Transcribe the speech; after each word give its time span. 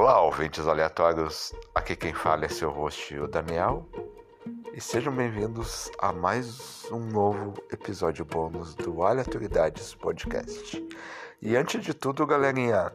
Olá, 0.00 0.22
ouvintes 0.22 0.64
aleatórios. 0.68 1.52
Aqui 1.74 1.96
quem 1.96 2.14
fala 2.14 2.44
é 2.44 2.48
seu 2.48 2.70
host, 2.70 3.18
o 3.18 3.26
Daniel. 3.26 3.84
E 4.72 4.80
sejam 4.80 5.12
bem-vindos 5.12 5.90
a 5.98 6.12
mais 6.12 6.86
um 6.92 7.00
novo 7.00 7.54
episódio 7.72 8.24
bônus 8.24 8.76
do 8.76 9.02
Aleatoridades 9.02 9.96
Podcast. 9.96 10.86
E 11.42 11.56
antes 11.56 11.82
de 11.82 11.92
tudo, 11.92 12.24
galerinha, 12.24 12.92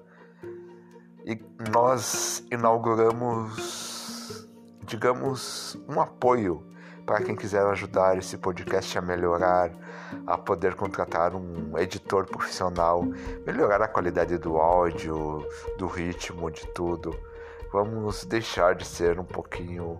nós 1.74 2.42
inauguramos, 2.50 4.48
digamos, 4.86 5.78
um 5.90 6.00
apoio 6.00 6.66
para 7.06 7.22
quem 7.22 7.36
quiser 7.36 7.66
ajudar 7.66 8.18
esse 8.18 8.38
podcast 8.38 8.98
a 8.98 9.02
melhorar, 9.02 9.72
a 10.26 10.38
poder 10.38 10.76
contratar 10.76 11.36
um 11.36 11.78
editor 11.78 12.26
profissional, 12.26 13.04
melhorar 13.46 13.82
a 13.82 13.88
qualidade 13.88 14.38
do 14.38 14.58
áudio, 14.58 15.46
do 15.78 15.88
ritmo, 15.88 16.50
de 16.50 16.66
tudo. 16.68 17.18
Vamos 17.72 18.26
deixar 18.26 18.76
de 18.76 18.86
ser 18.86 19.20
um 19.20 19.26
pouquinho 19.26 20.00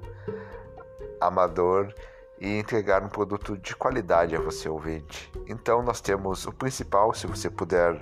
amador 1.20 1.94
e 2.40 2.60
entregar 2.60 3.02
um 3.04 3.10
produto 3.10 3.58
de 3.58 3.76
qualidade 3.76 4.36
a 4.36 4.40
você 4.40 4.68
ouvinte. 4.70 5.32
Então 5.48 5.82
nós 5.82 6.02
temos 6.02 6.46
o 6.46 6.52
principal, 6.52 7.14
se 7.14 7.26
você 7.26 7.50
puder 7.50 8.00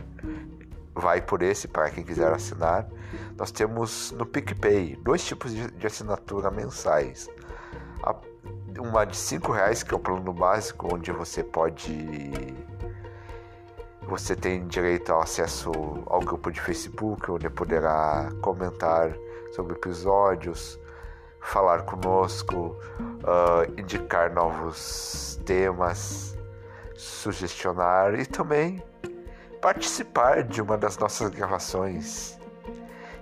vai 0.93 1.21
por 1.21 1.41
esse 1.41 1.67
para 1.67 1.89
quem 1.89 2.03
quiser 2.03 2.31
assinar. 2.33 2.87
Nós 3.37 3.51
temos 3.51 4.11
no 4.11 4.25
PicPay 4.25 4.97
dois 4.97 5.23
tipos 5.25 5.53
de, 5.53 5.85
assinatura 5.87 6.51
mensais. 6.51 7.29
A 8.03 8.13
uma 8.79 9.05
de 9.05 9.17
cinco 9.17 9.51
reais 9.51 9.83
que 9.83 9.93
é 9.93 9.97
o 9.97 9.99
plano 9.99 10.33
básico 10.33 10.93
onde 10.93 11.11
você 11.11 11.43
pode 11.43 12.43
você 14.03 14.35
tem 14.35 14.67
direito 14.67 15.11
ao 15.11 15.21
acesso 15.21 15.71
ao 16.05 16.19
grupo 16.19 16.51
de 16.51 16.59
Facebook 16.59 17.31
onde 17.31 17.49
poderá 17.49 18.29
comentar 18.41 19.13
sobre 19.51 19.73
episódios 19.73 20.79
falar 21.39 21.83
conosco 21.83 22.77
uh, 22.99 23.79
indicar 23.79 24.33
novos 24.33 25.39
temas 25.45 26.37
sugestionar 26.95 28.19
e 28.19 28.25
também 28.25 28.83
participar 29.61 30.43
de 30.43 30.61
uma 30.61 30.77
das 30.77 30.97
nossas 30.97 31.29
gravações 31.29 32.40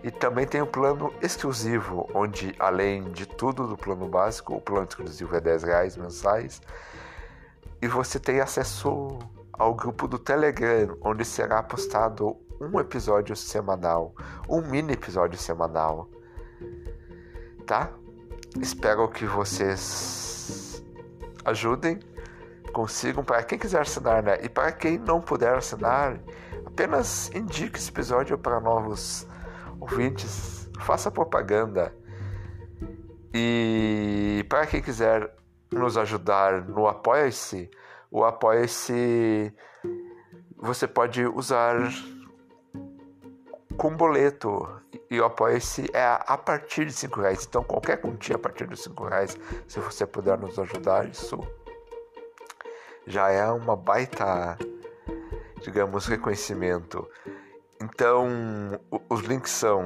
e 0.04 0.12
também 0.12 0.48
tem 0.48 0.62
o 0.62 0.68
plano 0.68 1.14
exclusivo, 1.22 2.10
onde 2.14 2.56
além 2.58 3.12
de 3.12 3.26
tudo 3.26 3.68
do 3.68 3.76
plano 3.76 4.08
básico, 4.08 4.56
o 4.56 4.62
plano 4.62 4.88
exclusivo 4.88 5.36
é 5.36 5.42
10 5.42 5.64
reais 5.64 5.98
mensais. 5.98 6.62
E 7.82 7.88
você 7.88 8.20
tem 8.20 8.40
acesso 8.40 9.20
ao 9.52 9.74
grupo 9.74 10.08
do 10.08 10.18
Telegram, 10.18 10.98
onde 11.02 11.26
será 11.26 11.62
postado 11.62 12.38
um 12.62 12.80
episódio 12.80 13.36
semanal, 13.36 14.14
um 14.48 14.62
mini 14.62 14.94
episódio 14.94 15.38
semanal. 15.38 16.10
Tá? 17.66 17.90
Espero 18.60 19.08
que 19.10 19.26
vocês 19.26 20.84
ajudem, 21.46 22.00
consigam 22.74 23.24
para 23.24 23.44
quem 23.44 23.60
quiser 23.60 23.82
assinar, 23.82 24.24
né? 24.24 24.40
E 24.44 24.50
para 24.50 24.72
quem 24.72 24.98
não 24.98 25.22
puder 25.22 25.56
assinar, 25.56 26.20
apenas 26.66 27.30
indique 27.34 27.78
esse 27.78 27.90
episódio 27.90 28.38
para 28.38 28.60
novos 28.60 29.28
ouvintes, 29.80 30.70
faça 30.80 31.10
propaganda. 31.10 31.94
E 33.34 34.46
para 34.50 34.66
quem 34.66 34.82
quiser 34.82 35.34
nos 35.72 35.98
ajudar 35.98 36.64
no 36.68 36.88
Apoia-se, 36.88 37.70
o 38.12 38.24
Apoia-se 38.24 39.54
você 40.58 40.88
pode 40.88 41.26
usar 41.26 41.78
com 43.78 43.96
boleto 43.96 44.68
e 45.10 45.22
o 45.22 45.26
Apoia-se 45.26 45.90
é 45.94 46.04
a 46.04 46.38
partir 46.38 46.86
de 46.86 46.92
5 46.92 47.22
reais. 47.22 47.46
Então 47.48 47.64
qualquer 47.64 48.02
quantia 48.02 48.36
a 48.36 48.40
partir 48.40 48.68
de 48.68 48.76
5 48.76 49.06
reais, 49.06 49.38
se 49.68 49.80
você 49.80 50.06
puder 50.06 50.38
nos 50.38 50.58
ajudar, 50.60 51.08
isso 51.08 51.40
já 53.06 53.30
é 53.30 53.46
uma 53.52 53.76
baita, 53.76 54.58
digamos, 55.62 56.06
reconhecimento. 56.06 57.08
Então, 57.92 58.80
os 59.10 59.22
links 59.22 59.52
são 59.52 59.84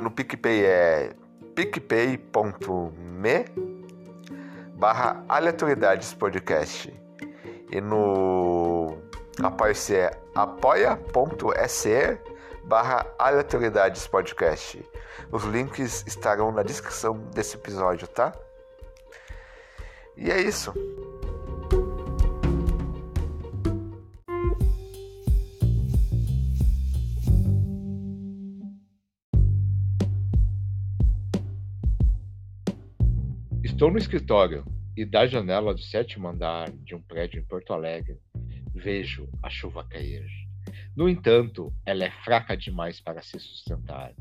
no 0.00 0.10
PicPay 0.10 0.64
é 0.64 1.12
picpay.me 1.54 3.44
barra 4.74 5.22
aleatoriedades 5.28 6.14
podcast 6.14 6.92
e 7.70 7.80
no 7.80 8.96
apoia-se 9.42 9.96
é 9.96 10.18
apoia.se 10.34 12.18
barra 12.64 13.06
aleatoriedades 13.18 14.06
podcast. 14.06 14.88
Os 15.30 15.44
links 15.44 16.04
estarão 16.06 16.52
na 16.52 16.62
descrição 16.62 17.18
desse 17.34 17.56
episódio, 17.56 18.06
tá? 18.08 18.32
E 20.16 20.30
é 20.30 20.40
isso. 20.40 20.72
Estou 33.80 33.90
no 33.90 33.96
escritório 33.96 34.62
e 34.94 35.06
da 35.06 35.26
janela 35.26 35.72
do 35.72 35.80
sétimo 35.80 36.28
andar 36.28 36.70
de 36.70 36.94
um 36.94 37.00
prédio 37.00 37.40
em 37.40 37.42
Porto 37.42 37.72
Alegre 37.72 38.20
vejo 38.74 39.26
a 39.42 39.48
chuva 39.48 39.82
cair. 39.84 40.26
No 40.94 41.08
entanto, 41.08 41.72
ela 41.86 42.04
é 42.04 42.10
fraca 42.10 42.54
demais 42.54 43.00
para 43.00 43.22
se 43.22 43.40
sustentar, 43.40 44.12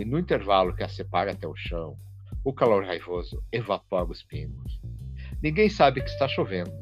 e 0.00 0.04
no 0.06 0.18
intervalo 0.18 0.74
que 0.74 0.82
a 0.82 0.88
separa 0.88 1.32
até 1.32 1.46
o 1.46 1.54
chão, 1.54 1.94
o 2.42 2.54
calor 2.54 2.86
raivoso 2.86 3.44
evapora 3.52 4.10
os 4.10 4.22
pingos. 4.22 4.80
Ninguém 5.42 5.68
sabe 5.68 6.00
que 6.00 6.08
está 6.08 6.26
chovendo. 6.26 6.72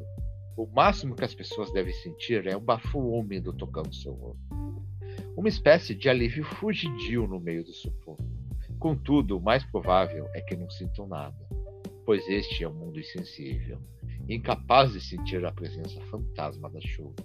O 0.55 0.65
máximo 0.65 1.17
que 1.17 1.25
as 1.25 1.35
pessoas 1.35 1.69
devem 1.73 1.93
sentir 1.95 2.47
é 2.47 2.55
um 2.55 2.63
bafo 2.63 2.97
úmido 2.97 3.51
tocando 3.51 3.93
seu 3.93 4.13
rosto. 4.13 4.55
Uma 5.35 5.49
espécie 5.49 5.93
de 5.93 6.07
alívio 6.07 6.45
fugidio 6.45 7.27
no 7.27 7.41
meio 7.41 7.65
do 7.65 7.73
sufoco. 7.73 8.23
Contudo, 8.79 9.37
o 9.37 9.41
mais 9.41 9.65
provável 9.65 10.29
é 10.33 10.39
que 10.39 10.55
não 10.55 10.69
sintam 10.69 11.05
nada 11.09 11.50
pois 12.05 12.27
este 12.27 12.63
é 12.63 12.69
um 12.69 12.73
mundo 12.73 12.99
insensível, 12.99 13.77
incapaz 14.27 14.93
de 14.93 15.01
sentir 15.01 15.45
a 15.45 15.51
presença 15.51 15.99
fantasma 16.05 16.69
da 16.69 16.81
chuva. 16.81 17.15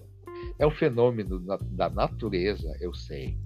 É 0.59 0.67
um 0.67 0.71
fenômeno 0.71 1.41
da 1.41 1.89
natureza, 1.89 2.77
eu 2.81 2.95
sei. 2.95 3.39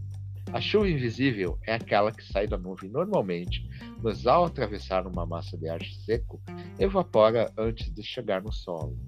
A 0.52 0.60
chuva 0.60 0.88
invisível 0.88 1.56
é 1.64 1.74
aquela 1.74 2.10
que 2.10 2.24
sai 2.24 2.46
da 2.48 2.58
nuvem 2.58 2.90
normalmente, 2.90 3.69
mas 4.02 4.26
ao 4.26 4.46
atravessar 4.46 5.06
uma 5.06 5.24
massa 5.24 5.56
de 5.56 5.69
ar 5.69 5.80
seco, 6.04 6.42
evapora 6.78 7.52
antes 7.56 7.92
de 7.92 8.02
chegar 8.02 8.42
no 8.42 8.52
solo. 8.52 8.98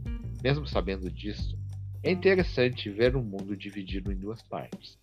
Mesmo 0.42 0.66
sabendo 0.66 1.10
disso, 1.10 1.58
é 2.02 2.12
interessante 2.12 2.90
ver 2.90 3.16
o 3.16 3.20
um 3.20 3.24
mundo 3.24 3.56
dividido 3.56 4.12
em 4.12 4.16
duas 4.16 4.40
partes. 4.42 4.98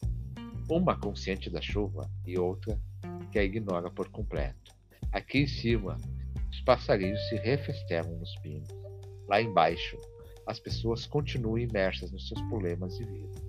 Uma 0.69 0.97
consciente 0.97 1.49
da 1.49 1.61
chuva 1.61 2.09
e 2.25 2.39
outra 2.39 2.79
que 3.31 3.39
a 3.39 3.43
ignora 3.43 3.89
por 3.89 4.09
completo. 4.09 4.73
Aqui 5.11 5.39
em 5.39 5.47
cima, 5.47 5.97
os 6.59 6.65
passarinhos 6.65 7.29
se 7.29 7.37
refesternam 7.37 8.17
nos 8.17 8.35
pinos. 8.39 8.67
Lá 9.29 9.41
embaixo, 9.41 9.97
as 10.45 10.59
pessoas 10.59 11.05
continuam 11.05 11.57
imersas 11.57 12.11
nos 12.11 12.27
seus 12.27 12.41
problemas 12.49 12.99
e 12.99 13.05
vida, 13.05 13.41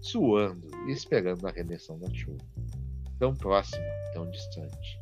suando 0.00 0.68
e 0.86 0.92
esperando 0.92 1.46
a 1.46 1.50
redenção 1.50 1.98
da 1.98 2.08
chuva. 2.14 2.44
Tão 3.18 3.34
próxima, 3.34 3.84
tão 4.14 4.30
distante. 4.30 5.00